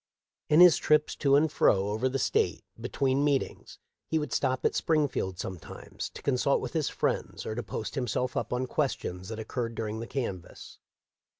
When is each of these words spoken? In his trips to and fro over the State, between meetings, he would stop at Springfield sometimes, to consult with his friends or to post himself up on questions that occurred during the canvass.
In 0.49 0.61
his 0.61 0.77
trips 0.77 1.15
to 1.17 1.35
and 1.35 1.51
fro 1.51 1.89
over 1.89 2.09
the 2.09 2.17
State, 2.17 2.63
between 2.79 3.23
meetings, 3.23 3.77
he 4.07 4.17
would 4.17 4.33
stop 4.33 4.65
at 4.65 4.73
Springfield 4.73 5.37
sometimes, 5.37 6.09
to 6.15 6.23
consult 6.23 6.59
with 6.59 6.73
his 6.73 6.89
friends 6.89 7.45
or 7.45 7.53
to 7.53 7.61
post 7.61 7.93
himself 7.93 8.35
up 8.35 8.51
on 8.51 8.65
questions 8.65 9.29
that 9.29 9.37
occurred 9.37 9.75
during 9.75 9.99
the 9.99 10.07
canvass. 10.07 10.79